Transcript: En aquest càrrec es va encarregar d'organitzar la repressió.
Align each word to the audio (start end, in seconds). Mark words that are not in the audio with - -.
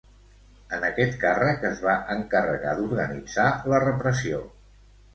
En 0.77 0.85
aquest 0.87 1.19
càrrec 1.25 1.67
es 1.71 1.85
va 1.89 1.95
encarregar 2.15 2.75
d'organitzar 2.83 3.49
la 3.75 3.87
repressió. 3.89 4.45